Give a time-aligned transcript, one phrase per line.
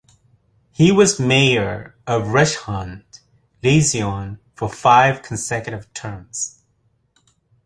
[0.71, 3.03] He was mayor of Rishon
[3.61, 6.63] Lezion for five consecutive terms.